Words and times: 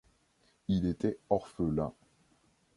Il 0.67 0.87
était 0.87 1.19
orphelin. 1.29 1.93